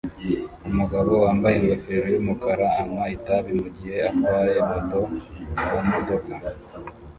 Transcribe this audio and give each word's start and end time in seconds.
Umugabo 0.69 1.11
wambaye 1.23 1.55
ingofero 1.57 2.05
yumukara 2.13 2.65
anywa 2.79 3.05
itabi 3.17 3.51
mugihe 3.61 3.95
atwaye 4.09 4.55
moto 4.69 4.99
mumodoka 5.73 6.35